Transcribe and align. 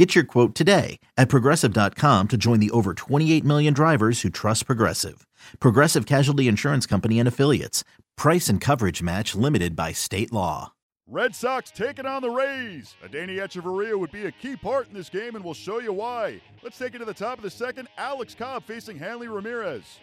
Get 0.00 0.14
your 0.14 0.24
quote 0.24 0.54
today 0.54 0.98
at 1.18 1.28
progressive.com 1.28 2.28
to 2.28 2.36
join 2.38 2.58
the 2.58 2.70
over 2.70 2.94
28 2.94 3.44
million 3.44 3.74
drivers 3.74 4.22
who 4.22 4.30
trust 4.30 4.64
Progressive. 4.64 5.26
Progressive 5.60 6.06
Casualty 6.06 6.48
Insurance 6.48 6.86
Company 6.86 7.18
and 7.18 7.28
Affiliates. 7.28 7.84
Price 8.16 8.48
and 8.48 8.62
coverage 8.62 9.02
match 9.02 9.34
limited 9.34 9.76
by 9.76 9.92
state 9.92 10.32
law. 10.32 10.72
Red 11.06 11.34
Sox 11.34 11.70
taking 11.70 12.06
on 12.06 12.22
the 12.22 12.30
Rays. 12.30 12.94
Adeiny 13.04 13.36
Hechavarria 13.36 13.94
would 13.94 14.10
be 14.10 14.24
a 14.24 14.32
key 14.32 14.56
part 14.56 14.88
in 14.88 14.94
this 14.94 15.10
game, 15.10 15.36
and 15.36 15.44
we'll 15.44 15.52
show 15.52 15.80
you 15.80 15.92
why. 15.92 16.40
Let's 16.62 16.78
take 16.78 16.94
it 16.94 17.00
to 17.00 17.04
the 17.04 17.12
top 17.12 17.36
of 17.36 17.44
the 17.44 17.50
second. 17.50 17.86
Alex 17.98 18.34
Cobb 18.34 18.64
facing 18.64 18.96
Hanley 18.96 19.28
Ramirez. 19.28 19.98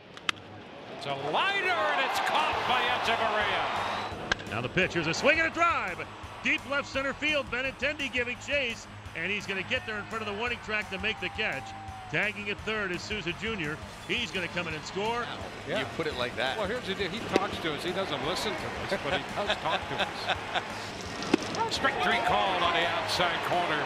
It's 0.95 1.07
a 1.07 1.16
liner, 1.31 1.71
and 1.71 2.05
it's 2.05 2.19
caught 2.19 2.53
by 2.69 2.81
Hechavarria. 3.02 4.52
Now 4.52 4.61
the 4.61 4.69
pitch. 4.69 4.93
Here's 4.93 5.07
a 5.07 5.13
swing 5.16 5.39
and 5.39 5.47
a 5.47 5.52
drive. 5.52 5.97
Deep 6.43 6.61
left 6.69 6.88
center 6.88 7.13
field. 7.13 7.47
Benintendi 7.49 8.13
giving 8.13 8.38
chase 8.45 8.85
and 9.17 9.31
he's 9.31 9.48
going 9.48 9.62
to 9.62 9.67
get 9.70 9.85
there 9.85 9.98
in 9.98 10.03
front 10.05 10.21
of 10.21 10.31
the 10.31 10.39
warning 10.39 10.59
track 10.63 10.89
to 10.91 10.99
make 10.99 11.20
the 11.20 11.30
catch. 11.30 11.63
Tagging 12.12 12.49
at 12.49 12.58
third 12.62 12.91
is 12.91 13.02
Souza 13.02 13.34
Jr. 13.41 13.73
He's 14.08 14.31
going 14.31 14.48
to 14.48 14.53
come 14.53 14.67
in 14.67 14.73
and 14.73 14.85
score. 14.85 15.25
Yeah. 15.67 15.80
You 15.80 15.85
put 15.98 16.08
it 16.08 16.17
like 16.17 16.35
that. 16.38 16.58
Well, 16.58 16.67
here's 16.67 16.85
the 16.88 16.95
deal. 16.95 17.09
He 17.09 17.20
talks 17.35 17.58
to 17.58 17.73
us. 17.73 17.84
He 17.84 17.91
doesn't 17.91 18.25
listen 18.25 18.53
to 18.53 18.95
us, 18.95 19.02
but 19.03 19.13
he 19.13 19.23
does 19.35 19.58
talk 19.58 19.81
to 19.89 19.95
us. 19.95 20.63
Strict 21.73 22.02
three 22.02 22.19
called 22.30 22.64
on 22.64 22.73
the 22.73 22.88
outside 22.88 23.36
corner. 23.50 23.83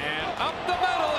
And 0.00 0.26
up 0.38 0.54
the 0.64 0.72
middle 0.72 1.09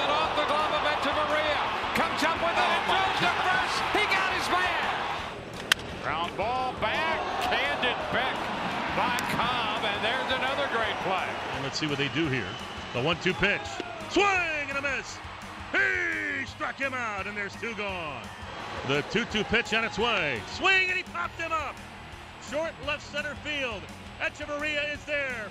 let's 11.71 11.79
see 11.79 11.87
what 11.87 11.97
they 11.97 12.09
do 12.09 12.27
here. 12.27 12.43
The 12.93 13.01
one-two 13.01 13.33
pitch. 13.35 13.61
Swing 14.09 14.25
and 14.67 14.77
a 14.77 14.81
miss. 14.81 15.17
He 15.71 16.45
struck 16.45 16.77
him 16.77 16.93
out, 16.93 17.27
and 17.27 17.37
there's 17.37 17.55
two 17.55 17.73
gone. 17.75 18.23
The 18.89 19.03
2-2 19.03 19.45
pitch 19.45 19.73
on 19.73 19.85
its 19.85 19.97
way. 19.97 20.41
Swing, 20.57 20.89
and 20.89 20.97
he 20.97 21.03
popped 21.03 21.39
him 21.39 21.53
up. 21.53 21.77
Short 22.49 22.73
left 22.85 23.09
center 23.09 23.35
field. 23.35 23.81
Hechavarria 24.19 24.93
is 24.93 25.01
there. 25.05 25.47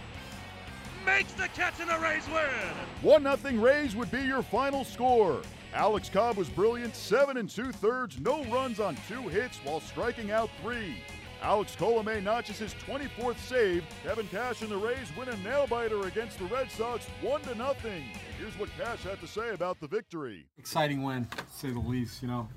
Makes 1.07 1.33
the 1.33 1.49
catch, 1.55 1.81
and 1.81 1.89
the 1.89 1.99
Rays 2.01 2.29
win. 2.29 3.23
1-0 3.25 3.63
Rays 3.63 3.97
would 3.97 4.11
be 4.11 4.21
your 4.21 4.43
final 4.43 4.85
score. 4.85 5.41
Alex 5.73 6.11
Cobb 6.11 6.37
was 6.37 6.51
brilliant, 6.51 6.95
seven 6.95 7.39
and 7.39 7.49
two-thirds, 7.49 8.21
no 8.21 8.45
runs 8.45 8.79
on 8.79 8.95
two 9.09 9.23
hits 9.29 9.59
while 9.65 9.81
striking 9.81 10.33
out 10.33 10.51
three. 10.61 10.97
Alex 11.43 11.75
Colome 11.75 12.23
notches 12.23 12.59
his 12.59 12.75
24th 12.87 13.39
save. 13.39 13.83
Kevin 14.03 14.29
Cash 14.29 14.61
and 14.61 14.71
the 14.71 14.77
Rays 14.77 15.09
win 15.17 15.29
a 15.29 15.37
nail-biter 15.39 16.07
against 16.07 16.39
the 16.39 16.45
Red 16.45 16.71
Sox 16.71 17.07
1 17.23 17.41
to 17.43 17.55
nothing. 17.55 18.05
Here's 18.39 18.59
what 18.59 18.69
Cash 18.77 19.05
had 19.05 19.21
to 19.21 19.27
say 19.27 19.51
about 19.51 19.81
the 19.81 19.89
victory. 19.89 20.45
Exciting 20.59 21.03
win, 21.03 21.27
say 21.51 21.71
the 21.71 21.79
least. 21.79 22.21
You 22.21 22.29
know, 22.29 22.49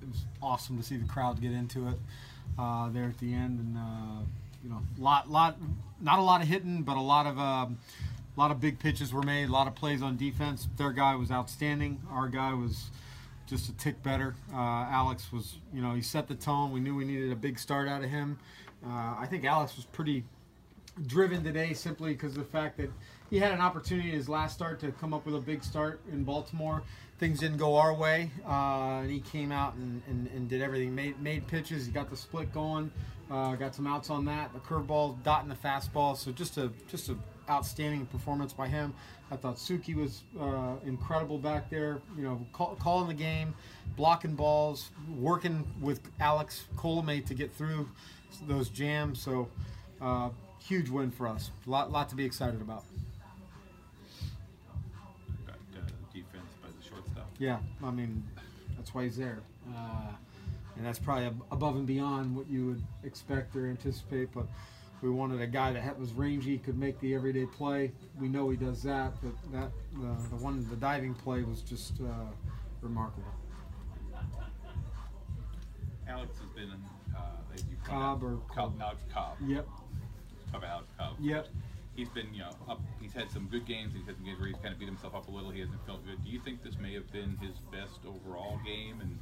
it 0.00 0.08
was 0.08 0.24
awesome 0.40 0.78
to 0.78 0.82
see 0.84 0.96
the 0.96 1.08
crowd 1.08 1.40
get 1.40 1.52
into 1.52 1.88
it 1.88 1.98
uh, 2.58 2.88
there 2.90 3.06
at 3.08 3.18
the 3.18 3.34
end, 3.34 3.58
and 3.58 3.76
uh, 3.76 4.24
you 4.62 4.70
know, 4.70 4.80
lot, 4.96 5.28
lot, 5.28 5.56
not 6.00 6.20
a 6.20 6.22
lot 6.22 6.40
of 6.40 6.48
hitting, 6.48 6.82
but 6.82 6.96
a 6.96 7.02
lot 7.02 7.26
of. 7.26 7.38
Um, 7.38 7.78
a 8.36 8.40
lot 8.40 8.52
of 8.52 8.60
big 8.60 8.78
pitches 8.78 9.12
were 9.12 9.24
made, 9.24 9.48
a 9.48 9.52
lot 9.52 9.66
of 9.66 9.74
plays 9.74 10.02
on 10.02 10.16
defense. 10.16 10.68
Their 10.76 10.92
guy 10.92 11.16
was 11.16 11.32
outstanding. 11.32 12.00
Our 12.10 12.28
guy 12.28 12.54
was 12.54 12.90
just 13.50 13.68
a 13.68 13.72
tick 13.72 14.02
better. 14.02 14.36
Uh, 14.54 14.56
Alex 14.56 15.32
was, 15.32 15.56
you 15.74 15.82
know, 15.82 15.94
he 15.94 16.00
set 16.00 16.28
the 16.28 16.34
tone. 16.34 16.70
We 16.70 16.80
knew 16.80 16.94
we 16.94 17.04
needed 17.04 17.32
a 17.32 17.36
big 17.36 17.58
start 17.58 17.88
out 17.88 18.02
of 18.02 18.08
him. 18.08 18.38
Uh, 18.86 19.16
I 19.18 19.26
think 19.28 19.44
Alex 19.44 19.76
was 19.76 19.84
pretty 19.84 20.24
driven 21.06 21.42
today 21.42 21.74
simply 21.74 22.12
because 22.12 22.36
of 22.36 22.38
the 22.38 22.50
fact 22.50 22.78
that 22.78 22.90
he 23.28 23.38
had 23.38 23.52
an 23.52 23.60
opportunity 23.60 24.08
in 24.08 24.14
his 24.14 24.28
last 24.28 24.54
start 24.54 24.80
to 24.80 24.92
come 24.92 25.12
up 25.12 25.26
with 25.26 25.34
a 25.34 25.40
big 25.40 25.62
start 25.62 26.00
in 26.12 26.24
Baltimore. 26.24 26.82
Things 27.18 27.40
didn't 27.40 27.58
go 27.58 27.76
our 27.76 27.92
way, 27.92 28.30
uh, 28.46 29.00
and 29.02 29.10
he 29.10 29.20
came 29.20 29.52
out 29.52 29.74
and, 29.74 30.00
and, 30.08 30.28
and, 30.28 30.48
did 30.48 30.62
everything. 30.62 30.94
Made, 30.94 31.20
made 31.20 31.46
pitches. 31.46 31.84
He 31.84 31.92
got 31.92 32.08
the 32.08 32.16
split 32.16 32.52
going. 32.52 32.90
Uh, 33.30 33.56
got 33.56 33.74
some 33.74 33.86
outs 33.86 34.08
on 34.08 34.24
that. 34.24 34.52
The 34.54 34.58
curveball, 34.60 35.22
dotting 35.22 35.50
the 35.50 35.54
fastball. 35.54 36.16
So 36.16 36.32
just 36.32 36.56
a 36.56 36.72
just 36.88 37.10
a 37.10 37.16
outstanding 37.50 38.06
performance 38.06 38.52
by 38.52 38.68
him. 38.68 38.94
I 39.30 39.36
thought 39.36 39.56
Suki 39.56 39.94
was 39.94 40.22
uh, 40.40 40.76
incredible 40.86 41.38
back 41.38 41.68
there. 41.68 42.00
You 42.16 42.22
know, 42.22 42.46
call, 42.52 42.76
calling 42.80 43.08
the 43.08 43.14
game, 43.14 43.54
blocking 43.96 44.34
balls, 44.34 44.90
working 45.18 45.66
with 45.80 46.00
Alex 46.20 46.64
Colome 46.76 47.24
to 47.26 47.34
get 47.34 47.52
through 47.52 47.88
those 48.46 48.68
jams. 48.68 49.20
So, 49.20 49.48
uh, 50.00 50.30
huge 50.58 50.88
win 50.88 51.10
for 51.10 51.28
us. 51.28 51.50
A 51.66 51.70
lot, 51.70 51.92
lot 51.92 52.08
to 52.10 52.16
be 52.16 52.24
excited 52.24 52.60
about. 52.60 52.84
Got, 55.46 55.56
uh, 55.76 55.86
defense 56.12 56.54
by 56.62 56.68
the 56.68 56.88
shortstop. 56.88 57.30
Yeah, 57.38 57.58
I 57.82 57.90
mean, 57.90 58.22
that's 58.76 58.94
why 58.94 59.04
he's 59.04 59.16
there. 59.16 59.40
Uh, 59.68 60.12
and 60.76 60.86
that's 60.86 60.98
probably 60.98 61.30
above 61.50 61.76
and 61.76 61.86
beyond 61.86 62.34
what 62.34 62.48
you 62.48 62.66
would 62.66 62.82
expect 63.04 63.54
or 63.54 63.66
anticipate. 63.66 64.32
But 64.32 64.46
we 65.02 65.10
wanted 65.10 65.40
a 65.40 65.46
guy 65.46 65.72
that 65.72 65.98
was 65.98 66.12
rangy, 66.12 66.58
could 66.58 66.78
make 66.78 66.98
the 67.00 67.14
everyday 67.14 67.46
play. 67.46 67.92
We 68.18 68.28
know 68.28 68.50
he 68.50 68.56
does 68.56 68.82
that, 68.82 69.14
but 69.22 69.32
that 69.52 69.70
uh, 69.98 70.16
the 70.30 70.36
one, 70.36 70.66
the 70.68 70.76
diving 70.76 71.14
play 71.14 71.42
was 71.42 71.62
just 71.62 72.00
uh, 72.00 72.26
remarkable. 72.82 73.24
Alex 76.08 76.38
has 76.38 76.48
been, 76.50 76.72
uh, 77.16 77.20
as 77.54 77.62
you 77.70 77.76
Cobb 77.84 78.24
or 78.24 78.38
Cobb, 78.52 78.74
Alex 78.80 79.02
Cobb. 79.12 79.36
Yep. 79.46 79.66
About 80.52 80.64
Alex 80.64 80.88
Cobb. 80.98 81.16
Yep. 81.20 81.46
He's 81.94 82.08
been, 82.08 82.32
you 82.32 82.40
know, 82.40 82.50
up. 82.68 82.80
He's 83.00 83.12
had 83.12 83.30
some 83.30 83.46
good 83.50 83.66
games. 83.66 83.92
He's 83.94 84.06
had 84.06 84.16
some 84.16 84.24
games 84.24 84.38
where 84.38 84.48
he's 84.48 84.56
kind 84.56 84.72
of 84.72 84.78
beat 84.78 84.88
himself 84.88 85.14
up 85.14 85.28
a 85.28 85.30
little. 85.30 85.50
He 85.50 85.60
hasn't 85.60 85.84
felt 85.86 86.04
good. 86.06 86.22
Do 86.24 86.30
you 86.30 86.40
think 86.40 86.62
this 86.62 86.78
may 86.78 86.94
have 86.94 87.10
been 87.12 87.36
his 87.40 87.58
best 87.70 88.00
overall 88.06 88.58
game? 88.64 89.00
And 89.00 89.18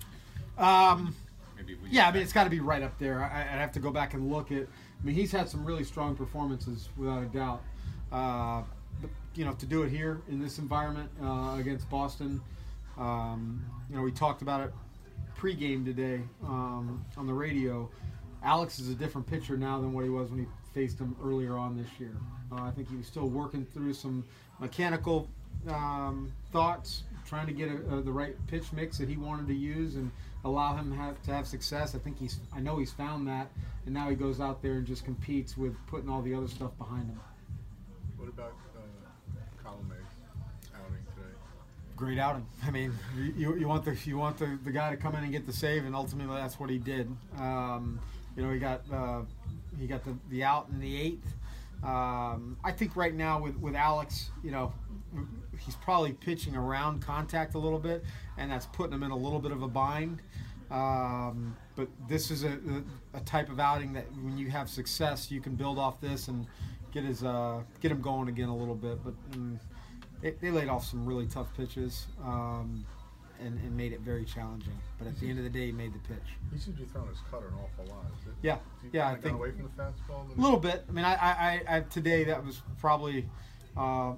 um, 0.65 1.15
maybe 1.59 1.75
we 1.75 1.91
yeah, 1.91 2.09
I 2.09 2.13
mean, 2.13 2.23
it's 2.23 2.33
got 2.33 2.45
to 2.45 2.51
be 2.51 2.61
right 2.61 2.83
up 2.83 2.99
there. 2.99 3.23
I, 3.23 3.39
would 3.39 3.61
have 3.61 3.73
to 3.73 3.81
go 3.81 3.91
back 3.91 4.15
and 4.15 4.31
look 4.33 4.51
at. 4.53 4.63
I 4.63 5.07
mean, 5.07 5.15
he's 5.15 5.33
had 5.33 5.49
some 5.49 5.65
really 5.65 5.85
strong 5.85 6.17
performances 6.17 6.89
without 6.97 7.23
a 7.23 7.27
doubt. 7.27 7.63
Uh, 8.11 8.63
but 9.01 9.11
you 9.35 9.45
know, 9.45 9.53
to 9.53 9.67
do 9.67 9.83
it 9.83 9.91
here 9.91 10.21
in 10.29 10.41
this 10.41 10.59
environment 10.59 11.11
uh, 11.23 11.57
against 11.59 11.89
Boston, 11.91 12.41
um, 12.97 13.65
you 13.91 13.97
know, 13.97 14.03
we 14.03 14.11
talked 14.11 14.43
about 14.43 14.61
it 14.61 14.73
pregame 15.39 15.85
today 15.85 16.21
um, 16.45 17.05
on 17.17 17.27
the 17.27 17.33
radio. 17.33 17.89
Alex 18.43 18.79
is 18.79 18.89
a 18.89 18.95
different 18.95 19.27
pitcher 19.27 19.57
now 19.57 19.81
than 19.81 19.93
what 19.93 20.05
he 20.05 20.11
was 20.11 20.31
when 20.31 20.41
he 20.41 20.47
faced 20.75 20.99
him 20.99 21.17
earlier 21.23 21.57
on 21.57 21.77
this 21.77 21.89
year. 21.99 22.17
Uh, 22.51 22.63
I 22.63 22.71
think 22.71 22.89
he 22.89 22.97
was 22.97 23.07
still 23.07 23.29
working 23.29 23.67
through 23.73 23.95
some 23.95 24.25
mechanical 24.59 25.29
um, 25.69 26.33
thoughts, 26.53 27.05
trying 27.28 27.47
to 27.47 27.53
get 27.53 27.69
a, 27.69 27.97
a, 27.97 28.03
the 28.03 28.11
right 28.12 28.34
pitch 28.47 28.72
mix 28.72 28.99
that 28.99 29.09
he 29.09 29.16
wanted 29.16 29.47
to 29.49 29.55
use 29.55 29.97
and 29.97 30.11
allow 30.44 30.75
him 30.77 30.91
have, 30.93 31.21
to 31.22 31.33
have 31.33 31.47
success. 31.47 31.94
I 31.94 31.99
think 31.99 32.19
he's, 32.19 32.39
I 32.55 32.61
know 32.61 32.78
he's 32.78 32.93
found 32.93 33.28
that, 33.28 33.50
and 33.84 33.94
now 33.94 34.09
he 34.09 34.16
goes 34.16 34.41
out 34.41 34.62
there 34.62 34.72
and 34.72 34.87
just 34.87 35.05
competes 35.05 35.56
with 35.56 35.75
putting 35.87 36.09
all 36.09 36.22
the 36.22 36.34
other 36.34 36.49
stuff 36.49 36.77
behind 36.78 37.09
him. 37.09 37.21
What 38.16 38.28
about 38.28 38.55
uh, 38.77 39.62
Colome's 39.62 39.93
outing 40.75 41.05
today? 41.15 41.34
Great 41.97 42.19
outing. 42.19 42.47
I 42.65 42.71
mean, 42.71 42.93
you, 43.37 43.56
you 43.56 43.69
want 43.69 43.84
the 43.84 43.97
you 44.05 44.16
want 44.16 44.39
the, 44.39 44.59
the 44.65 44.72
guy 44.72 44.91
to 44.91 44.97
come 44.97 45.15
in 45.15 45.22
and 45.22 45.33
get 45.33 45.47
the 45.47 45.53
save, 45.53 45.84
and 45.84 45.95
ultimately 45.95 46.37
that's 46.37 46.59
what 46.59 46.71
he 46.71 46.78
did. 46.78 47.15
Um, 47.39 48.00
you 48.37 48.43
know, 48.43 48.53
he 48.53 48.59
got 48.59 48.83
uh, 48.93 49.22
he 49.78 49.86
got 49.86 50.04
the, 50.04 50.16
the 50.30 50.45
out 50.45 50.69
in 50.71 50.80
the 50.80 51.01
eighth. 51.01 51.34
Um, 51.83 52.57
I 52.65 52.72
think 52.72 52.97
right 52.97 53.15
now 53.15 53.41
with, 53.41 53.57
with 53.57 53.75
Alex, 53.75 54.30
you 54.42 54.51
know, 54.51 54.72
he's 55.59 55.77
probably 55.77 56.13
pitching 56.13 56.57
around 56.57 57.03
contact 57.03 57.54
a 57.54 57.59
little 57.59 57.78
bit, 57.78 58.04
and 58.36 58.51
that's 58.51 58.66
putting 58.66 58.92
him 58.92 59.03
in 59.03 59.10
a 59.10 59.16
little 59.16 59.39
bit 59.39 59.53
of 59.53 59.63
a 59.63 59.69
bind. 59.69 60.21
Um, 60.71 61.57
but 61.77 61.89
this 62.09 62.30
is 62.30 62.45
a, 62.45 62.59
a, 63.15 63.21
type 63.21 63.48
of 63.48 63.59
outing 63.59 63.95
that 63.95 64.04
when 64.22 64.36
you 64.36 64.51
have 64.51 64.69
success, 64.69 65.30
you 65.30 65.41
can 65.41 65.54
build 65.54 65.78
off 65.78 65.98
this 65.98 66.28
and 66.28 66.47
get 66.92 67.04
his 67.04 67.25
uh, 67.25 67.63
get 67.80 67.91
him 67.91 68.03
going 68.03 68.28
again 68.28 68.51
a 68.51 68.57
little 68.57 68.75
bit. 68.75 68.98
But 69.03 69.15
um, 69.33 69.59
they 70.21 70.51
laid 70.51 70.69
off 70.69 70.84
some 70.84 71.07
really 71.07 71.27
tough 71.27 71.54
pitches. 71.57 72.07
Um, 72.22 72.84
and, 73.41 73.59
and, 73.61 73.77
made 73.77 73.93
it 73.93 74.01
very 74.01 74.25
challenging. 74.25 74.79
But 74.99 75.09
at 75.09 75.19
the 75.19 75.29
end 75.29 75.39
of 75.39 75.45
the 75.45 75.51
day, 75.51 75.67
he 75.67 75.73
made 75.73 75.95
the 75.95 75.99
pitch. 76.01 76.37
He 76.53 76.59
seems 76.59 76.77
to 76.77 76.85
be 76.85 76.89
throwing 76.91 77.09
his 77.09 77.19
cutter 77.31 77.49
an 77.49 77.55
awful 77.55 77.95
lot. 77.95 78.05
Is 78.21 78.29
it, 78.29 78.35
yeah, 78.43 78.59
yeah, 78.93 79.09
I 79.09 79.17
think 79.17 79.37
away 79.37 79.53
from 79.53 79.71
the 79.77 79.83
fastball. 79.83 80.37
A 80.37 80.41
little 80.41 80.59
bit. 80.59 80.85
I 80.89 80.93
mean, 80.93 81.05
I, 81.05 81.15
I, 81.15 81.63
I 81.69 81.81
today 81.81 82.25
that 82.25 82.45
was 82.45 82.63
probably 82.79 83.29
uh, 83.77 84.13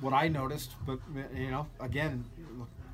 what 0.00 0.12
I 0.12 0.28
noticed. 0.28 0.72
But 0.84 1.00
you 1.34 1.50
know, 1.50 1.66
again, 1.80 2.24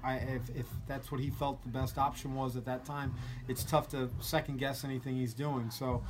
I, 0.05 0.17
if, 0.17 0.51
if 0.55 0.67
that's 0.87 1.13
what 1.13 1.21
he 1.21 1.31
felt 1.31 1.63
the 1.63 1.69
best 1.69 1.99
option 1.99 2.35
was 2.35 2.57
at 2.57 2.65
that 2.65 2.85
time, 2.85 3.15
it's 3.49 3.65
tough 3.65 3.89
to 3.91 4.11
second 4.21 4.59
guess 4.59 4.85
anything 4.85 5.17
he's 5.17 5.35
doing. 5.35 5.71
So, 5.71 6.03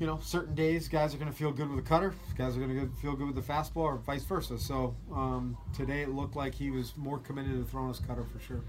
you 0.00 0.06
know, 0.06 0.18
certain 0.22 0.54
days 0.54 0.88
guys 0.88 1.14
are 1.14 1.18
going 1.18 1.30
to 1.30 1.36
feel 1.36 1.52
good 1.52 1.68
with 1.68 1.78
a 1.78 1.86
cutter, 1.86 2.14
guys 2.36 2.56
are 2.56 2.60
going 2.60 2.90
to 2.90 2.96
feel 2.96 3.14
good 3.14 3.26
with 3.26 3.36
the 3.36 3.52
fastball, 3.52 3.82
or 3.82 3.96
vice 3.98 4.24
versa. 4.24 4.58
So 4.58 4.96
um, 5.12 5.58
today 5.76 6.00
it 6.02 6.08
looked 6.08 6.34
like 6.34 6.54
he 6.54 6.70
was 6.70 6.96
more 6.96 7.18
committed 7.18 7.52
to 7.52 7.70
throwing 7.70 7.88
his 7.88 8.00
cutter 8.00 8.24
for 8.24 8.40
sure. 8.40 8.62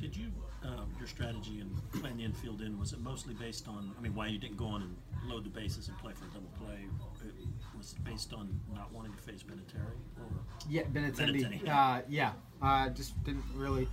Did 0.00 0.16
you, 0.16 0.32
um, 0.64 0.90
your 0.98 1.06
strategy 1.06 1.60
in 1.60 1.70
playing 2.00 2.16
the 2.16 2.24
infield 2.24 2.62
in, 2.62 2.78
was 2.78 2.94
it 2.94 3.00
mostly 3.00 3.34
based 3.34 3.68
on, 3.68 3.92
I 3.98 4.00
mean, 4.00 4.14
why 4.14 4.28
you 4.28 4.38
didn't 4.38 4.56
go 4.56 4.64
on 4.64 4.82
and 4.82 4.96
load 5.30 5.44
the 5.44 5.50
bases 5.50 5.88
and 5.88 5.98
play 5.98 6.14
for 6.14 6.24
a 6.24 6.28
double 6.28 6.50
play? 6.64 6.86
It 7.26 7.34
was 7.76 7.92
it 7.92 8.04
based 8.04 8.32
on 8.32 8.58
not 8.74 8.90
wanting 8.90 9.12
to 9.12 9.22
face 9.22 9.42
Vinatieri? 9.42 9.92
Or 10.18 10.26
Yeah, 10.70 10.84
Benintendi. 10.84 11.42
Benintendi. 11.42 11.68
Uh, 11.68 12.02
yeah, 12.08 12.32
I 12.62 12.88
just 12.88 13.22
didn't 13.24 13.44
really 13.54 13.86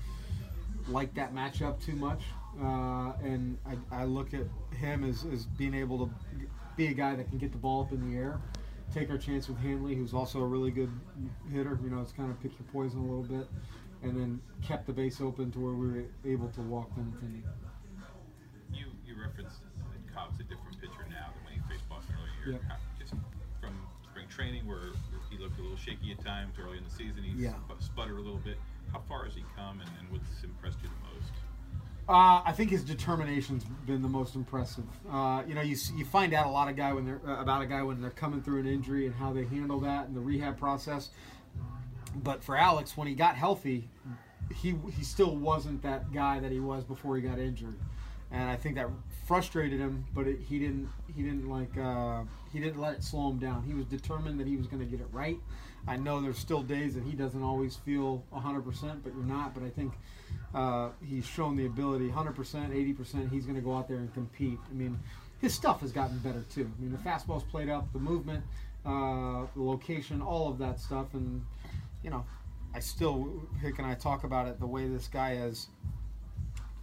like 0.87 1.13
that 1.15 1.35
matchup 1.35 1.83
too 1.83 1.95
much, 1.95 2.21
uh, 2.61 3.13
and 3.23 3.57
I, 3.65 4.01
I 4.01 4.05
look 4.05 4.33
at 4.33 4.45
him 4.77 5.03
as, 5.03 5.25
as 5.33 5.45
being 5.45 5.73
able 5.73 6.05
to 6.05 6.13
be 6.75 6.87
a 6.87 6.93
guy 6.93 7.15
that 7.15 7.29
can 7.29 7.37
get 7.37 7.51
the 7.51 7.57
ball 7.57 7.81
up 7.81 7.91
in 7.91 8.11
the 8.11 8.17
air. 8.17 8.39
Take 8.93 9.09
our 9.09 9.17
chance 9.17 9.47
with 9.47 9.57
Hanley, 9.57 9.95
who's 9.95 10.13
also 10.13 10.39
a 10.41 10.45
really 10.45 10.71
good 10.71 10.91
hitter. 11.51 11.77
You 11.83 11.89
know, 11.89 12.01
it's 12.01 12.11
kind 12.11 12.29
of 12.31 12.39
pick 12.41 12.51
your 12.59 12.67
poison 12.71 12.99
a 12.99 13.03
little 13.03 13.23
bit, 13.23 13.47
and 14.03 14.15
then 14.15 14.39
kept 14.61 14.85
the 14.85 14.93
base 14.93 15.19
open 15.21 15.51
to 15.51 15.59
where 15.59 15.73
we 15.73 15.87
were 15.87 16.03
able 16.25 16.49
to 16.49 16.61
walk 16.61 16.89
Benintendi. 16.95 17.41
You 18.73 18.85
you 19.05 19.15
referenced 19.19 19.61
that 19.61 20.13
Cobb's 20.13 20.39
a 20.39 20.43
different 20.43 20.79
pitcher 20.79 21.05
now 21.09 21.33
than 21.33 21.43
when 21.45 21.53
he 21.55 21.59
faced 21.73 21.87
Boston 21.89 22.15
earlier. 22.45 22.59
Yep. 22.59 22.69
How- 22.69 22.77
Just 22.99 23.13
from 23.59 23.73
spring 24.09 24.27
training, 24.29 24.65
where 24.67 24.93
he 25.29 25.37
looked 25.37 25.57
a 25.59 25.61
little 25.61 25.77
shaky 25.77 26.11
at 26.11 26.23
times 26.23 26.55
early 26.63 26.77
in 26.77 26.83
the 26.83 26.89
season, 26.91 27.23
he 27.23 27.31
Yeah. 27.43 27.53
sputtered 27.79 28.17
a 28.17 28.21
little 28.21 28.39
bit. 28.45 28.57
How 28.93 28.99
far 29.09 29.25
has 29.25 29.33
he 29.33 29.43
come, 29.55 29.81
and, 29.81 29.89
and 29.99 30.09
what's 30.11 30.43
impressed 30.43 30.77
you 30.83 30.89
the 30.89 31.15
most? 31.15 31.31
Uh, 32.07 32.43
I 32.45 32.51
think 32.51 32.69
his 32.69 32.83
determination's 32.83 33.63
been 33.87 34.03
the 34.03 34.07
most 34.07 34.35
impressive. 34.35 34.83
Uh, 35.09 35.41
you 35.47 35.55
know, 35.55 35.61
you, 35.61 35.75
you 35.95 36.05
find 36.05 36.35
out 36.35 36.45
a 36.45 36.49
lot 36.49 36.69
of 36.69 36.75
guy 36.75 36.93
when 36.93 37.03
they're 37.03 37.21
uh, 37.27 37.41
about 37.41 37.63
a 37.63 37.65
guy 37.65 37.81
when 37.81 37.99
they're 37.99 38.11
coming 38.11 38.43
through 38.43 38.59
an 38.59 38.67
injury 38.67 39.07
and 39.07 39.15
how 39.15 39.33
they 39.33 39.45
handle 39.45 39.79
that 39.79 40.05
and 40.07 40.15
the 40.15 40.19
rehab 40.19 40.59
process. 40.59 41.09
But 42.15 42.43
for 42.43 42.55
Alex, 42.55 42.95
when 42.95 43.07
he 43.07 43.15
got 43.15 43.35
healthy, 43.35 43.89
he 44.53 44.75
he 44.95 45.03
still 45.03 45.35
wasn't 45.35 45.81
that 45.81 46.13
guy 46.13 46.39
that 46.39 46.51
he 46.51 46.59
was 46.59 46.83
before 46.83 47.15
he 47.15 47.23
got 47.23 47.39
injured, 47.39 47.75
and 48.31 48.49
I 48.49 48.55
think 48.55 48.75
that 48.75 48.87
frustrated 49.27 49.79
him. 49.79 50.05
But 50.13 50.27
it, 50.27 50.39
he 50.39 50.59
didn't 50.59 50.87
he 51.15 51.23
didn't 51.23 51.49
like 51.49 51.75
uh, 51.75 52.21
he 52.53 52.59
didn't 52.59 52.79
let 52.79 52.93
it 52.93 53.03
slow 53.03 53.31
him 53.31 53.39
down. 53.39 53.63
He 53.63 53.73
was 53.73 53.85
determined 53.85 54.39
that 54.39 54.47
he 54.47 54.57
was 54.57 54.67
going 54.67 54.79
to 54.79 54.85
get 54.85 55.01
it 55.01 55.07
right. 55.11 55.39
I 55.87 55.97
know 55.97 56.21
there's 56.21 56.37
still 56.39 56.63
days 56.63 56.95
that 56.95 57.03
he 57.03 57.11
doesn't 57.11 57.43
always 57.43 57.75
feel 57.75 58.23
100%, 58.33 59.03
but 59.03 59.13
you're 59.13 59.23
not. 59.23 59.53
But 59.53 59.63
I 59.63 59.69
think 59.69 59.93
uh, 60.55 60.89
he's 61.05 61.25
shown 61.25 61.57
the 61.57 61.65
ability 61.65 62.09
100%, 62.09 62.33
80%. 62.33 63.29
He's 63.29 63.43
going 63.43 63.55
to 63.55 63.61
go 63.61 63.75
out 63.75 63.89
there 63.89 63.97
and 63.97 64.11
compete. 64.13 64.57
I 64.71 64.73
mean, 64.73 64.97
his 65.41 65.53
stuff 65.53 65.81
has 65.81 65.91
gotten 65.91 66.17
better 66.19 66.45
too. 66.49 66.71
I 66.77 66.81
mean, 66.81 66.91
the 66.93 66.97
fastball's 66.97 67.43
played 67.43 67.69
up, 67.69 67.91
the 67.91 67.99
movement, 67.99 68.43
uh, 68.85 69.45
the 69.53 69.61
location, 69.61 70.21
all 70.21 70.49
of 70.49 70.57
that 70.59 70.79
stuff. 70.79 71.13
And, 71.13 71.45
you 72.03 72.09
know, 72.09 72.25
I 72.73 72.79
still, 72.79 73.29
Hick 73.61 73.79
and 73.79 73.85
I 73.85 73.95
talk 73.95 74.23
about 74.23 74.47
it, 74.47 74.59
the 74.61 74.65
way 74.65 74.87
this 74.87 75.09
guy 75.09 75.35
has 75.35 75.67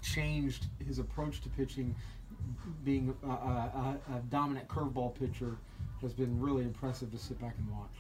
changed 0.03 0.67
his 0.87 0.99
approach 0.99 1.41
to 1.41 1.49
pitching, 1.49 1.95
being 2.85 3.15
a, 3.25 3.27
a, 3.27 3.99
a, 4.17 4.19
dominant 4.29 4.69
curveball 4.69 5.19
pitcher, 5.19 5.57
has 6.03 6.13
been 6.13 6.39
really 6.39 6.65
impressive 6.65 7.11
to 7.13 7.19
sit 7.19 7.41
back 7.41 7.55
and 7.59 7.71
watch. 7.71 7.95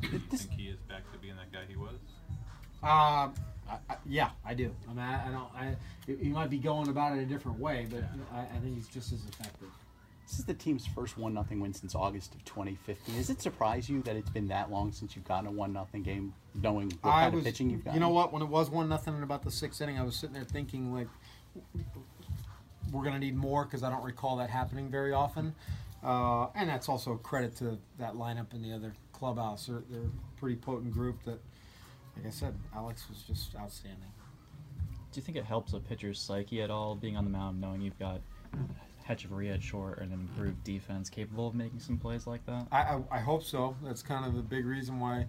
Do 0.00 0.08
you 0.08 0.18
think 0.18 0.52
he 0.52 0.68
is 0.68 0.78
back 0.88 1.10
to 1.12 1.18
being 1.18 1.34
that 1.36 1.52
guy 1.52 1.64
he 1.68 1.76
was? 1.76 1.96
Uh, 2.82 3.28
I, 3.68 3.74
I, 3.88 3.96
yeah, 4.06 4.30
I 4.44 4.54
do. 4.54 4.74
I 4.86 4.90
mean, 4.90 4.98
I, 4.98 5.28
I 5.28 5.30
don't. 5.30 5.54
I 5.54 5.76
he 6.06 6.28
might 6.28 6.50
be 6.50 6.58
going 6.58 6.88
about 6.88 7.16
it 7.16 7.22
a 7.22 7.26
different 7.26 7.58
way, 7.58 7.86
but 7.90 8.04
I, 8.32 8.40
I 8.40 8.58
think 8.60 8.74
he's 8.74 8.88
just 8.88 9.12
as 9.12 9.24
effective. 9.24 9.68
This 10.26 10.38
is 10.38 10.44
the 10.46 10.54
team's 10.54 10.86
first 10.86 11.18
one 11.18 11.34
nothing 11.34 11.60
win 11.60 11.74
since 11.74 11.94
August 11.94 12.34
of 12.34 12.44
2015. 12.44 13.16
Does 13.16 13.28
it 13.28 13.42
surprise 13.42 13.90
you 13.90 14.02
that 14.02 14.16
it's 14.16 14.30
been 14.30 14.48
that 14.48 14.70
long 14.70 14.90
since 14.90 15.14
you've 15.14 15.26
gotten 15.26 15.46
a 15.46 15.52
one 15.52 15.72
nothing 15.72 16.02
game, 16.02 16.32
knowing 16.54 16.92
what 17.02 17.10
I 17.10 17.22
kind 17.24 17.34
was, 17.34 17.42
of 17.42 17.44
pitching 17.46 17.70
you've 17.70 17.84
got? 17.84 17.94
you 17.94 18.00
know 18.00 18.08
what? 18.08 18.32
When 18.32 18.42
it 18.42 18.48
was 18.48 18.70
one 18.70 18.88
nothing 18.88 19.16
in 19.16 19.22
about 19.22 19.42
the 19.42 19.50
sixth 19.50 19.80
inning, 19.80 19.98
I 19.98 20.02
was 20.02 20.16
sitting 20.16 20.34
there 20.34 20.44
thinking 20.44 20.94
like, 20.94 21.08
we're 22.90 23.04
gonna 23.04 23.18
need 23.18 23.36
more 23.36 23.64
because 23.64 23.82
I 23.82 23.90
don't 23.90 24.04
recall 24.04 24.36
that 24.36 24.50
happening 24.50 24.90
very 24.90 25.12
often, 25.12 25.54
uh, 26.02 26.46
and 26.54 26.68
that's 26.68 26.88
also 26.88 27.12
a 27.12 27.18
credit 27.18 27.56
to 27.56 27.78
that 27.98 28.14
lineup 28.14 28.52
and 28.52 28.64
the 28.64 28.72
other 28.72 28.94
clubhouse. 29.12 29.66
They're, 29.66 29.82
they're 29.90 30.00
a 30.02 30.40
pretty 30.40 30.56
potent 30.56 30.92
group 30.92 31.22
that, 31.24 31.38
like 32.16 32.26
I 32.26 32.30
said, 32.30 32.54
Alex 32.74 33.08
was 33.08 33.22
just 33.22 33.54
outstanding. 33.56 34.10
Do 35.12 35.20
you 35.20 35.22
think 35.22 35.38
it 35.38 35.44
helps 35.44 35.72
a 35.72 35.80
pitcher's 35.80 36.20
psyche 36.20 36.62
at 36.62 36.70
all, 36.70 36.94
being 36.94 37.16
on 37.16 37.24
the 37.24 37.30
mound, 37.30 37.60
knowing 37.60 37.80
you've 37.80 37.98
got 37.98 38.20
Hechavarria 39.08 39.54
at 39.54 39.62
short 39.62 39.98
and 39.98 40.12
an 40.12 40.20
improved 40.20 40.64
defense 40.64 41.10
capable 41.10 41.46
of 41.46 41.54
making 41.54 41.80
some 41.80 41.98
plays 41.98 42.26
like 42.26 42.44
that? 42.46 42.66
I, 42.72 42.78
I, 42.78 43.00
I 43.12 43.18
hope 43.20 43.44
so. 43.44 43.76
That's 43.82 44.02
kind 44.02 44.24
of 44.24 44.34
the 44.34 44.42
big 44.42 44.64
reason 44.66 44.98
why 44.98 45.26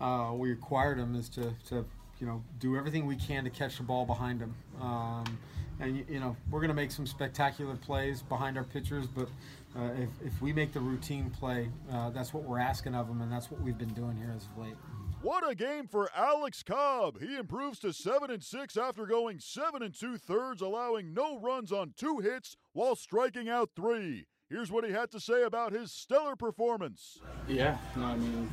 uh, 0.00 0.32
we 0.34 0.52
acquired 0.52 0.98
him 0.98 1.14
is 1.14 1.28
to, 1.30 1.52
to 1.68 1.84
you 2.20 2.26
know 2.26 2.42
do 2.58 2.76
everything 2.76 3.06
we 3.06 3.16
can 3.16 3.44
to 3.44 3.50
catch 3.50 3.76
the 3.78 3.82
ball 3.82 4.06
behind 4.06 4.40
him. 4.40 4.54
Um, 4.80 5.38
and 5.80 5.96
you, 5.96 6.04
you 6.08 6.20
know 6.20 6.36
we're 6.50 6.60
going 6.60 6.70
to 6.70 6.74
make 6.74 6.90
some 6.90 7.06
spectacular 7.06 7.76
plays 7.76 8.22
behind 8.22 8.56
our 8.56 8.64
pitchers, 8.64 9.06
but 9.06 9.28
uh, 9.76 9.90
if, 9.98 10.08
if 10.26 10.42
we 10.42 10.52
make 10.52 10.72
the 10.72 10.80
routine 10.80 11.30
play, 11.30 11.68
uh, 11.92 12.10
that's 12.10 12.32
what 12.32 12.44
we're 12.44 12.58
asking 12.58 12.94
of 12.94 13.08
them, 13.08 13.20
and 13.20 13.30
that's 13.30 13.50
what 13.50 13.60
we've 13.60 13.78
been 13.78 13.92
doing 13.94 14.16
here 14.16 14.32
as 14.36 14.44
of 14.44 14.58
late. 14.58 14.76
What 15.20 15.48
a 15.48 15.54
game 15.54 15.88
for 15.88 16.10
Alex 16.14 16.62
Cobb. 16.62 17.20
He 17.20 17.36
improves 17.36 17.80
to 17.80 17.92
7 17.92 18.30
and 18.30 18.42
6 18.42 18.76
after 18.76 19.04
going 19.04 19.40
7 19.40 19.82
and 19.82 19.92
2 19.92 20.16
thirds, 20.16 20.62
allowing 20.62 21.12
no 21.12 21.40
runs 21.40 21.72
on 21.72 21.92
two 21.96 22.18
hits 22.18 22.56
while 22.72 22.94
striking 22.94 23.48
out 23.48 23.70
3. 23.74 24.26
Here's 24.48 24.70
what 24.70 24.84
he 24.84 24.92
had 24.92 25.10
to 25.10 25.20
say 25.20 25.42
about 25.42 25.72
his 25.72 25.90
stellar 25.92 26.36
performance. 26.36 27.18
Yeah, 27.48 27.78
no, 27.96 28.04
I 28.04 28.16
mean, 28.16 28.48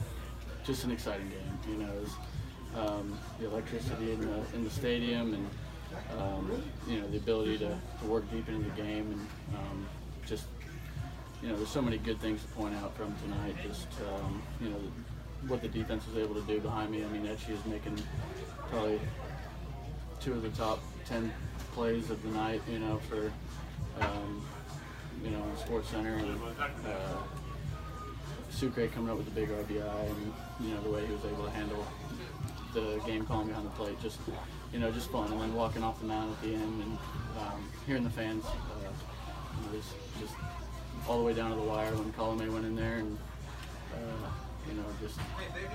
just 0.66 0.84
an 0.84 0.92
exciting 0.92 1.30
game. 1.30 1.60
You 1.70 1.86
know, 1.86 1.92
was, 1.94 2.90
um, 2.90 3.20
the 3.40 3.46
electricity 3.46 4.12
in 4.12 4.22
the 4.22 4.44
in 4.56 4.64
the 4.64 4.70
stadium, 4.70 5.34
and 5.36 6.20
um, 6.20 6.64
you 6.88 7.00
know 7.00 7.08
the 7.08 7.18
ability 7.18 7.60
to, 7.60 7.78
to 8.02 8.06
work 8.08 8.30
deep 8.32 8.50
into 8.50 8.68
the 8.68 8.76
game, 8.76 9.12
and 9.12 9.56
um, 9.58 9.88
just 10.26 10.48
you 11.42 11.50
know, 11.50 11.58
there's 11.58 11.70
so 11.70 11.82
many 11.82 11.98
good 11.98 12.20
things 12.20 12.42
to 12.42 12.48
point 12.50 12.76
out 12.76 12.96
from 12.98 13.16
tonight. 13.24 13.56
Just 13.64 13.88
um, 14.16 14.42
you 14.60 14.70
know, 14.70 14.80
what 15.48 15.62
the 15.62 15.68
defense 15.68 16.06
was 16.08 16.18
able 16.18 16.36
to 16.36 16.42
do 16.42 16.60
behind 16.60 16.92
me. 16.92 17.04
I 17.04 17.08
mean, 17.08 17.26
Etchie 17.26 17.54
is 17.54 17.66
making 17.66 18.02
probably 18.70 19.00
two 20.20 20.34
of 20.34 20.42
the 20.42 20.50
top 20.50 20.80
ten 21.06 21.32
plays 21.74 22.10
of 22.10 22.22
the 22.24 22.30
night. 22.30 22.62
You 22.70 22.80
know, 22.80 23.00
for 23.10 23.32
um, 24.02 24.46
you 25.24 25.32
know, 25.32 25.44
Sports 25.58 25.90
Center 25.90 26.16
and. 26.16 26.40
Uh, 26.86 27.18
Sucre 28.56 28.88
coming 28.88 29.10
up 29.10 29.18
with 29.18 29.26
the 29.26 29.32
big 29.32 29.50
RBI 29.50 30.10
and 30.10 30.34
you 30.62 30.74
know 30.74 30.82
the 30.82 30.90
way 30.90 31.06
he 31.06 31.12
was 31.12 31.26
able 31.26 31.44
to 31.44 31.50
handle 31.50 31.86
the 32.74 33.02
game 33.06 33.26
calling 33.26 33.48
behind 33.48 33.66
the 33.66 33.72
plate, 33.72 34.00
just 34.02 34.20
you 34.72 34.80
know 34.80 34.92
just 34.92 35.12
fun. 35.12 35.30
And 35.32 35.42
then 35.42 35.54
walking 35.54 35.84
off 35.84 36.00
the 36.00 36.06
mound 36.06 36.32
at 36.32 36.42
the 36.42 36.54
end 36.54 36.84
and 36.84 36.98
um, 37.38 37.70
hearing 37.86 38.04
the 38.06 38.10
fans, 38.10 38.46
uh, 38.46 38.52
you 38.82 38.88
know, 38.88 39.78
just, 39.78 39.94
just 40.22 40.34
all 41.08 41.20
the 41.20 41.26
way 41.26 41.34
down 41.34 41.50
to 41.50 41.56
the 41.58 41.64
wire 41.64 41.92
when 41.96 42.14
Colome 42.14 42.50
went 42.52 42.66
in 42.66 42.76
there 42.78 42.96
and 42.96 43.18
uh, 43.94 44.28
you 44.68 44.74
know 44.76 44.86
just 45.02 45.20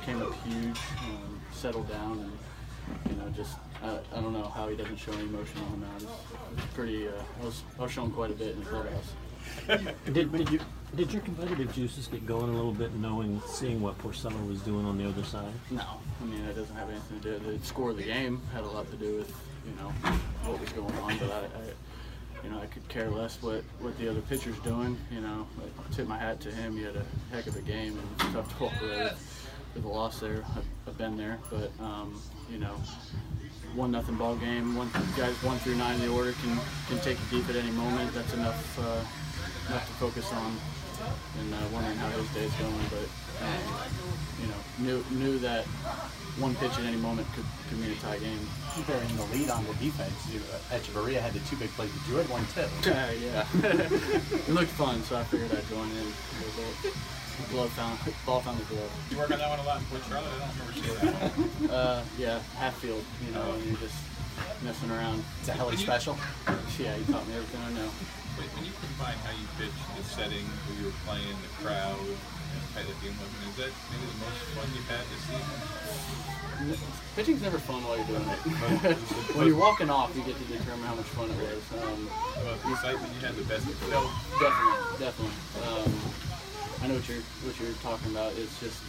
came 0.05 0.23
up 0.23 0.33
huge, 0.45 0.79
um, 1.05 1.41
settled 1.53 1.89
down, 1.89 2.19
and 2.19 3.13
you 3.13 3.23
know 3.23 3.29
just 3.31 3.57
I, 3.83 3.99
I 4.17 4.21
don't 4.21 4.33
know 4.33 4.45
how 4.45 4.69
he 4.69 4.77
doesn't 4.77 4.97
show 4.97 5.13
any 5.13 5.23
emotion 5.23 5.61
on 5.63 5.73
the 5.73 5.87
mound. 5.87 6.03
It's, 6.03 6.65
it's 6.65 6.75
pretty. 6.75 7.09
Uh, 7.09 7.13
I 7.41 7.45
was 7.45 7.63
I 7.79 7.83
was 7.83 7.93
showing 7.93 8.11
quite 8.11 8.31
a 8.31 8.35
bit 8.35 8.55
in 8.55 8.61
the 8.61 8.67
clubhouse. 8.67 9.13
Did, 10.13 10.33
did, 10.33 10.51
you, 10.51 10.61
did 10.95 11.13
your 11.13 11.23
competitive 11.23 11.75
juices 11.75 12.07
get 12.07 12.27
going 12.27 12.51
a 12.51 12.53
little 12.53 12.73
bit, 12.73 12.95
knowing, 12.95 13.41
seeing 13.47 13.81
what 13.81 13.99
Porcello 13.99 14.47
was 14.47 14.61
doing 14.61 14.85
on 14.85 14.99
the 14.99 15.09
other 15.09 15.25
side? 15.25 15.53
No, 15.71 15.83
I 16.21 16.25
mean 16.25 16.45
it 16.45 16.55
doesn't 16.55 16.77
have 16.77 16.91
anything 16.91 17.21
to 17.21 17.39
do. 17.39 17.59
The 17.59 17.65
score 17.65 17.91
of 17.91 17.97
the 17.97 18.03
game 18.03 18.43
had 18.53 18.65
a 18.65 18.67
lot 18.67 18.89
to 18.91 18.97
do 18.97 19.17
with 19.17 19.35
you 19.65 19.73
know 19.77 19.89
what 20.45 20.61
was 20.61 20.71
going 20.71 20.95
on, 20.97 21.19
but 21.19 21.31
I, 21.31 21.39
I 21.45 21.73
you 22.45 22.51
know 22.51 22.59
I 22.61 22.67
could 22.67 22.87
care 22.89 23.11
less 23.11 23.43
what 23.43 23.63
what 23.81 23.97
the 23.99 24.09
other 24.09 24.21
pitcher's 24.23 24.59
doing. 24.61 24.97
You 25.11 25.21
know, 25.21 25.47
I 25.59 25.93
tip 25.93 26.07
my 26.07 26.19
hat 26.19 26.41
to 26.41 26.51
him. 26.51 26.77
He 26.77 26.83
had 26.83 26.97
a 26.97 27.05
heck 27.33 27.47
of 27.47 27.57
a 27.57 27.61
game, 27.63 27.99
and 27.99 28.33
tough 28.33 28.57
to 28.57 28.65
walk 28.65 28.73
away 28.83 29.11
with, 29.75 29.85
a 29.85 29.89
loss 29.89 30.21
there. 30.21 30.45
I've, 30.57 30.65
I've 30.89 30.99
been 30.99 31.17
there, 31.17 31.39
but 31.51 31.71
um, 31.83 32.21
you 32.51 32.59
know. 32.59 32.75
One 33.77 33.93
nothing 33.93 34.17
ball 34.17 34.35
game. 34.35 34.75
One 34.75 34.91
guys 35.17 35.33
one 35.45 35.57
through 35.59 35.77
nine 35.77 35.95
in 35.95 36.01
the 36.01 36.09
order 36.09 36.33
can 36.33 36.59
can 36.89 36.99
take 37.05 37.17
you 37.31 37.39
deep 37.39 37.49
at 37.51 37.55
any 37.55 37.71
moment. 37.71 38.13
That's 38.13 38.35
enough 38.35 38.79
uh, 38.81 39.05
enough 39.69 39.87
to 39.87 39.93
focus 39.93 40.33
on 40.33 40.57
and 41.39 41.55
uh, 41.55 41.59
wondering 41.73 41.97
how 41.99 42.11
his 42.11 42.29
day's 42.31 42.53
going. 42.55 42.87
But 42.91 43.07
um, 43.47 43.63
you 44.41 44.47
know, 44.49 44.61
knew 44.79 45.05
knew 45.19 45.39
that 45.39 45.67
one 46.41 46.55
pitch 46.57 46.73
at 46.79 46.85
any 46.85 46.97
moment 46.97 47.29
could, 47.35 47.45
could 47.69 47.79
mean 47.79 47.93
a 47.93 47.95
tie 47.97 48.19
game. 48.19 48.39
They're 48.87 49.03
in 49.03 49.17
the 49.17 49.25
lead 49.27 49.51
on 49.51 49.65
the 49.67 49.75
defense. 49.75 50.15
You, 50.33 50.41
uh, 50.53 50.75
Hechavarria 50.75 51.21
had 51.21 51.33
the 51.35 51.41
two 51.41 51.57
big 51.57 51.71
plays, 51.71 51.91
but 51.93 52.09
you 52.09 52.17
had 52.17 52.29
one 52.29 52.45
too. 52.55 52.63
Uh, 52.91 53.13
yeah, 53.21 53.47
it 54.49 54.49
looked 54.49 54.73
fun, 54.73 55.03
so 55.03 55.17
I 55.17 55.25
figured 55.25 55.53
I'd 55.53 55.69
join 55.69 55.89
in. 55.91 56.13
The 57.41 57.55
glove 57.55 57.71
found 57.71 57.99
ball 58.27 58.41
found 58.41 58.59
the 58.59 58.65
glove. 58.65 58.91
You 59.11 59.19
work 59.19 59.31
on 59.31 59.39
that 59.39 59.49
one 59.49 59.59
a 59.61 59.63
lot 59.63 59.81
in 59.81 59.87
Port 59.87 60.03
Charlotte. 60.09 60.33
I 60.33 60.39
don't 60.39 60.51
remember 60.59 60.73
seeing 60.73 61.13
that 61.13 61.33
one. 61.33 61.71
Uh, 61.71 62.05
yeah, 62.19 62.39
half 62.57 62.77
field, 62.79 63.05
you 63.27 63.33
know, 63.33 63.53
and 63.53 63.65
you 63.65 63.77
just 63.77 63.97
messing 64.63 64.91
around. 64.91 65.25
It's 65.41 65.49
a 65.49 65.53
heli 65.53 65.77
special. 65.77 66.19
Yeah, 66.79 66.95
he 66.97 67.05
taught 67.13 67.27
me 67.29 67.35
everything 67.35 67.61
I 67.67 67.73
know. 67.73 67.91
Wait, 68.39 68.49
when 68.57 68.65
you 68.65 68.73
combine 68.73 69.19
how 69.27 69.33
you 69.37 69.47
pitch, 69.61 69.75
the 69.97 70.05
setting, 70.05 70.47
who 70.65 70.71
you 70.81 70.85
were 70.89 71.01
playing, 71.05 71.37
the 71.45 71.53
crowd, 71.61 72.01
and 72.01 72.63
how 72.73 72.81
the 72.81 72.97
game 73.05 73.13
was, 73.21 73.29
is 73.45 73.57
that 73.61 73.73
maybe 73.93 74.07
the 74.07 74.19
most 74.25 74.41
fun 74.57 74.67
you've 74.73 74.89
had 74.89 75.05
this 75.13 75.23
season? 75.29 75.81
Pitching's 77.17 77.43
never 77.43 77.59
fun 77.59 77.83
while 77.85 77.97
you're 77.97 78.07
doing 78.07 78.25
it. 78.25 78.97
when 79.37 79.47
you're 79.49 79.57
walking 79.57 79.89
off, 79.91 80.15
you 80.15 80.23
get 80.23 80.37
to 80.37 80.47
determine 80.49 80.85
how 80.85 80.95
much 80.95 81.09
fun 81.17 81.29
it 81.29 81.37
was. 81.37 81.65
Um, 81.85 82.09
About 82.41 82.61
the 82.63 82.71
excitement 82.73 83.09
you 83.17 83.21
had, 83.25 83.35
the 83.37 83.45
best 83.49 83.65
of 83.65 83.77
No, 83.89 84.09
definitely, 84.37 85.05
definitely. 85.05 85.37
Um, 85.65 85.89
I 86.81 86.89
know 86.89 86.97
what 86.97 87.09
you're 87.09 87.25
what 87.45 87.57
you're 87.61 87.77
talking 87.85 88.13
about. 88.13 88.33
It's 88.37 88.57
just 88.61 88.81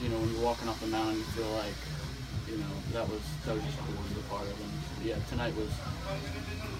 you 0.00 0.08
know 0.08 0.18
when 0.20 0.28
you're 0.32 0.44
walking 0.44 0.68
off 0.68 0.80
the 0.80 0.88
mound, 0.92 1.16
you 1.16 1.24
feel 1.32 1.48
like 1.56 1.76
you 2.48 2.58
know 2.58 2.74
that 2.92 3.08
was 3.08 3.22
that 3.44 3.54
was 3.54 3.64
just 3.64 3.78
cool 3.78 3.96
to 3.96 4.14
be 4.14 4.20
a 4.20 4.28
part 4.30 4.46
of. 4.46 4.56
And 4.60 4.72
yeah, 5.04 5.16
tonight 5.28 5.54
was 5.56 5.70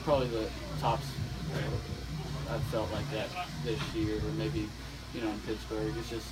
probably 0.05 0.29
the 0.29 0.49
tops. 0.81 1.07
Uh, 1.55 2.55
I 2.55 2.59
felt 2.71 2.91
like 2.93 3.09
that 3.11 3.29
this 3.65 3.81
year, 3.95 4.19
or 4.19 4.33
maybe 4.37 4.69
you 5.15 5.21
know 5.21 5.31
in 5.31 5.41
Pittsburgh. 5.41 5.95
It's 5.99 6.11
just 6.11 6.29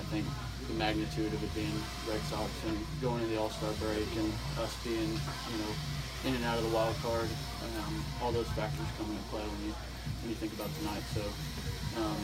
I 0.00 0.04
think 0.10 0.26
the 0.68 0.74
magnitude 0.74 1.32
of 1.32 1.42
it 1.42 1.54
being 1.54 1.74
Red 2.08 2.20
Sox 2.32 2.50
and 2.66 2.78
going 3.00 3.20
to 3.20 3.28
the 3.28 3.38
All 3.38 3.50
Star 3.50 3.72
break 3.80 4.08
and 4.16 4.32
us 4.58 4.74
being 4.82 5.10
you 5.12 5.58
know 5.60 5.72
in 6.24 6.34
and 6.34 6.44
out 6.44 6.58
of 6.58 6.64
the 6.64 6.74
wild 6.74 6.96
card. 7.02 7.28
Um, 7.84 8.04
all 8.22 8.32
those 8.32 8.48
factors 8.56 8.86
come 8.98 9.10
into 9.10 9.22
play 9.28 9.42
when 9.42 9.68
you 9.68 9.74
when 10.22 10.30
you 10.30 10.36
think 10.36 10.52
about 10.52 10.72
tonight. 10.80 11.04
So 11.12 11.22
um, 12.00 12.20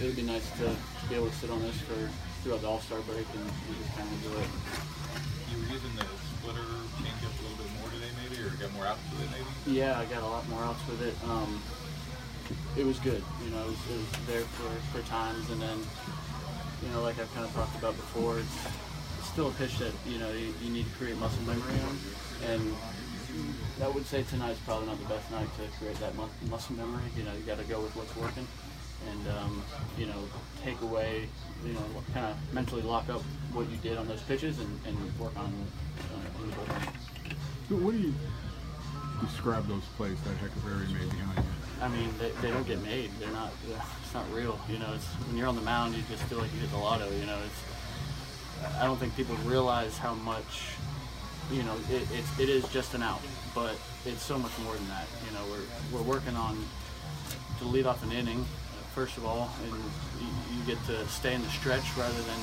it 0.00 0.04
would 0.04 0.16
be 0.16 0.22
nice 0.22 0.48
to, 0.58 0.68
to 0.68 1.04
be 1.08 1.14
able 1.14 1.28
to 1.28 1.36
sit 1.36 1.50
on 1.50 1.60
this 1.62 1.76
for 1.82 2.10
throughout 2.42 2.60
the 2.60 2.68
All 2.68 2.80
Star 2.80 3.00
break 3.00 3.26
and, 3.34 3.46
and 3.46 3.76
just 3.78 3.96
kind 3.96 4.08
of 4.08 4.14
enjoy 4.24 4.40
it. 4.40 5.01
You 5.52 5.58
were 5.60 5.68
using 5.68 5.94
the 5.96 6.06
splitter 6.40 6.64
changeup 6.96 7.34
a 7.36 7.42
little 7.44 7.60
bit 7.60 7.70
more 7.78 7.90
today, 7.92 8.08
maybe, 8.24 8.40
or 8.40 8.50
got 8.56 8.72
more 8.72 8.86
outs 8.86 9.04
with 9.12 9.22
it, 9.22 9.30
maybe? 9.36 9.76
Yeah, 9.76 9.98
I 10.00 10.06
got 10.06 10.22
a 10.22 10.26
lot 10.26 10.48
more 10.48 10.62
outs 10.64 10.80
with 10.88 11.02
it. 11.02 11.14
Um, 11.28 11.62
it 12.76 12.86
was 12.86 12.98
good. 13.00 13.22
You 13.44 13.50
know, 13.50 13.60
it 13.64 13.68
was, 13.68 13.80
it 13.92 13.98
was 14.00 14.26
there 14.26 14.40
for, 14.56 14.70
for 14.96 15.06
times, 15.08 15.50
and 15.50 15.60
then 15.60 15.78
you 16.82 16.88
know, 16.90 17.02
like 17.02 17.18
I've 17.18 17.32
kind 17.34 17.46
of 17.46 17.52
talked 17.54 17.76
about 17.76 17.94
before, 17.96 18.38
it's 18.38 19.28
still 19.28 19.48
a 19.48 19.52
pitch 19.52 19.78
that 19.78 19.92
you 20.06 20.18
know 20.18 20.30
you, 20.32 20.52
you 20.62 20.70
need 20.70 20.86
to 20.90 20.94
create 20.98 21.16
muscle 21.18 21.42
memory 21.44 21.78
on, 21.86 21.98
and 22.48 22.74
I 23.82 23.88
would 23.88 24.06
say 24.06 24.22
tonight's 24.24 24.58
probably 24.60 24.86
not 24.88 24.98
the 24.98 25.06
best 25.08 25.30
night 25.30 25.48
to 25.56 25.68
create 25.78 25.96
that 26.00 26.16
mu- 26.16 26.32
muscle 26.50 26.74
memory. 26.76 27.04
You 27.16 27.24
know, 27.24 27.32
you 27.32 27.40
got 27.46 27.58
to 27.58 27.64
go 27.64 27.80
with 27.80 27.94
what's 27.94 28.14
working, 28.16 28.46
and 29.10 29.28
um, 29.38 29.62
you 29.98 30.06
know, 30.06 30.22
take 30.62 30.80
away, 30.82 31.28
you 31.64 31.72
know, 31.72 31.84
kind 32.12 32.26
of 32.26 32.36
mentally 32.54 32.82
lock 32.82 33.08
up 33.08 33.22
what 33.52 33.68
you 33.70 33.76
did 33.78 33.98
on 33.98 34.08
those 34.08 34.22
pitches 34.22 34.58
and, 34.58 34.80
and 34.86 34.96
work 35.18 35.36
on 35.38 35.46
uh, 35.46 36.42
in 36.42 36.50
the 36.50 36.56
bullpen. 36.56 36.92
So 37.68 37.76
what 37.76 37.92
do 37.92 37.98
you 37.98 38.14
describe 39.20 39.66
those 39.68 39.84
plays 39.96 40.18
that 40.22 40.36
Heckleberry 40.38 40.92
made 40.92 41.10
behind 41.10 41.38
you? 41.38 41.44
I 41.82 41.88
mean, 41.88 42.14
they, 42.18 42.30
they 42.40 42.50
don't 42.50 42.66
get 42.66 42.82
made. 42.82 43.10
They're 43.18 43.32
not. 43.32 43.52
It's 44.02 44.14
not 44.14 44.30
real. 44.34 44.60
You 44.68 44.78
know, 44.78 44.92
it's 44.94 45.06
when 45.06 45.38
you're 45.38 45.48
on 45.48 45.56
the 45.56 45.62
mound, 45.62 45.94
you 45.94 46.02
just 46.10 46.22
feel 46.24 46.36
like 46.36 46.52
you 46.52 46.60
hit 46.60 46.70
the 46.70 46.76
lotto. 46.76 47.08
You 47.18 47.24
know, 47.24 47.38
it's. 47.46 48.78
I 48.78 48.84
don't 48.84 48.98
think 48.98 49.16
people 49.16 49.34
realize 49.36 49.96
how 49.96 50.12
much. 50.12 50.74
You 51.50 51.62
know, 51.62 51.74
it, 51.90 52.06
it's 52.12 52.38
it 52.38 52.50
is 52.50 52.68
just 52.68 52.92
an 52.92 53.02
out, 53.02 53.22
but 53.54 53.74
it's 54.04 54.22
so 54.22 54.36
much 54.38 54.52
more 54.58 54.74
than 54.74 54.86
that. 54.88 55.06
You 55.24 55.32
know, 55.32 55.42
we're 55.50 55.98
we're 55.98 56.06
working 56.06 56.36
on 56.36 56.62
to 57.60 57.64
lead 57.64 57.86
off 57.86 58.02
an 58.02 58.12
inning, 58.12 58.44
first 58.94 59.16
of 59.16 59.24
all, 59.24 59.50
and 59.64 59.72
you, 60.20 60.28
you 60.52 60.60
get 60.66 60.78
to 60.86 61.06
stay 61.08 61.34
in 61.34 61.42
the 61.42 61.48
stretch 61.48 61.84
rather 61.96 62.22
than 62.22 62.40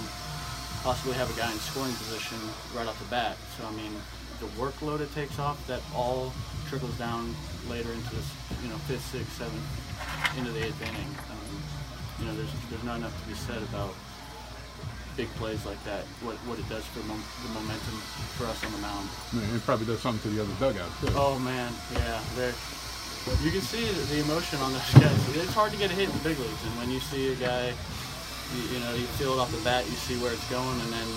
possibly 0.84 1.14
have 1.14 1.30
a 1.30 1.38
guy 1.40 1.52
in 1.52 1.58
scoring 1.60 1.94
position 1.94 2.38
right 2.76 2.88
off 2.88 2.98
the 3.00 3.10
bat. 3.10 3.38
So 3.58 3.68
I 3.68 3.72
mean, 3.72 3.94
the 4.40 4.48
workload 4.58 5.02
it 5.02 5.14
takes 5.14 5.38
off, 5.40 5.60
that 5.68 5.82
all 5.96 6.34
trickles 6.68 6.98
down 6.98 7.36
later 7.70 7.92
into 7.92 8.16
this, 8.16 8.30
you 8.64 8.70
know, 8.70 8.78
fifth, 8.90 9.06
sixth, 9.12 9.34
seventh, 9.38 10.38
into 10.38 10.52
the 10.52 10.66
eighth 10.66 10.82
inning. 10.82 11.12
Um, 11.30 11.62
you 12.20 12.26
know, 12.26 12.36
there's 12.36 12.52
there's 12.70 12.84
not 12.84 12.98
enough 12.98 13.16
to 13.24 13.28
be 13.30 13.36
said 13.36 13.62
about 13.70 13.94
big 15.16 15.28
plays 15.36 15.66
like 15.66 15.82
that. 15.84 16.04
What 16.26 16.36
what 16.48 16.58
it 16.58 16.68
does 16.70 16.86
for 16.86 17.00
mom- 17.06 17.24
the 17.44 17.52
momentum 17.54 17.96
for 18.40 18.46
us 18.48 18.64
on 18.66 18.72
the 18.72 18.80
mound. 18.80 19.08
I 19.34 19.36
mean, 19.38 19.56
it 19.56 19.64
probably 19.64 19.86
does 19.86 20.02
something 20.02 20.24
to 20.32 20.36
the 20.36 20.42
other 20.44 20.56
dugout 20.60 20.90
too. 21.00 21.14
Oh 21.14 21.38
man, 21.40 21.72
yeah, 21.94 22.20
they're. 22.36 22.56
You 23.44 23.52
can 23.52 23.62
see 23.62 23.84
the, 23.84 24.22
emotion 24.22 24.60
on 24.60 24.74
those 24.74 24.94
guys. 24.94 25.36
It's 25.36 25.54
hard 25.54 25.72
to 25.72 25.78
get 25.78 25.92
a 25.92 25.94
hit 25.94 26.10
in 26.10 26.16
the 26.18 26.24
big 26.24 26.40
leagues, 26.40 26.64
and 26.64 26.74
when 26.80 26.90
you 26.90 27.00
see 27.00 27.32
a 27.32 27.36
guy, 27.36 27.72
you, 28.56 28.62
you 28.74 28.80
know, 28.80 28.94
you 28.96 29.06
feel 29.20 29.34
it 29.34 29.40
off 29.40 29.52
the 29.52 29.64
bat, 29.64 29.86
you 29.86 29.96
see 29.96 30.18
where 30.18 30.34
it's 30.34 30.50
going, 30.50 30.80
and 30.82 30.92
then 30.92 31.08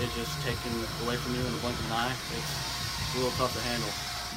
it's 0.00 0.14
just 0.16 0.32
taken 0.46 0.72
away 1.04 1.16
from 1.16 1.34
you 1.34 1.40
in 1.40 1.52
a 1.52 1.60
blink 1.60 1.76
of 1.76 1.86
an 1.86 1.92
eye. 1.92 2.16
It's 2.32 3.14
a 3.14 3.18
little 3.18 3.36
tough 3.36 3.52
to 3.52 3.60
handle. 3.66 3.90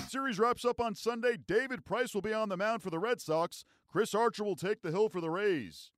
Series 0.09 0.39
wraps 0.39 0.65
up 0.65 0.81
on 0.81 0.95
Sunday. 0.95 1.37
David 1.37 1.85
Price 1.85 2.13
will 2.13 2.21
be 2.21 2.33
on 2.33 2.49
the 2.49 2.57
mound 2.57 2.83
for 2.83 2.89
the 2.89 2.99
Red 2.99 3.21
Sox. 3.21 3.63
Chris 3.87 4.13
Archer 4.13 4.43
will 4.43 4.55
take 4.55 4.81
the 4.81 4.91
hill 4.91 5.07
for 5.07 5.21
the 5.21 5.29
Rays. 5.29 5.92